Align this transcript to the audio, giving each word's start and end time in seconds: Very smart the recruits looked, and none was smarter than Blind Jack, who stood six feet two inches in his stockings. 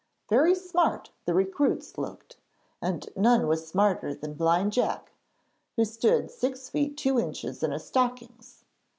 Very 0.31 0.55
smart 0.55 1.11
the 1.25 1.33
recruits 1.35 1.95
looked, 1.95 2.37
and 2.81 3.07
none 3.15 3.45
was 3.45 3.67
smarter 3.67 4.15
than 4.15 4.33
Blind 4.33 4.71
Jack, 4.73 5.11
who 5.75 5.85
stood 5.85 6.31
six 6.31 6.69
feet 6.69 6.97
two 6.97 7.19
inches 7.19 7.61
in 7.61 7.69
his 7.69 7.85
stockings. 7.85 8.63